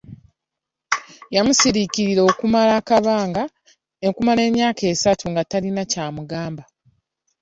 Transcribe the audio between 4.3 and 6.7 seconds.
emyaka esatu nga talina ky’amugamba.